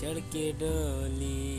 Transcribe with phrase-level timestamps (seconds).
[0.00, 1.57] चढ़ के डोली।